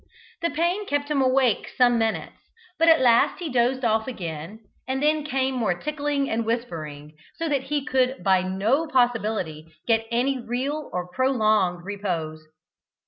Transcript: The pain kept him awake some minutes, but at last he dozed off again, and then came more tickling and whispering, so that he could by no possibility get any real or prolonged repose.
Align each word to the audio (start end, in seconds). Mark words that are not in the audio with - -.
The 0.41 0.49
pain 0.49 0.87
kept 0.87 1.11
him 1.11 1.21
awake 1.21 1.69
some 1.77 1.99
minutes, 1.99 2.33
but 2.79 2.87
at 2.87 3.01
last 3.01 3.37
he 3.37 3.49
dozed 3.51 3.85
off 3.85 4.07
again, 4.07 4.61
and 4.87 4.99
then 5.03 5.23
came 5.23 5.53
more 5.53 5.75
tickling 5.77 6.27
and 6.27 6.43
whispering, 6.43 7.13
so 7.35 7.47
that 7.47 7.65
he 7.65 7.85
could 7.85 8.23
by 8.23 8.41
no 8.41 8.87
possibility 8.87 9.67
get 9.85 10.07
any 10.09 10.39
real 10.39 10.89
or 10.91 11.07
prolonged 11.09 11.85
repose. 11.85 12.47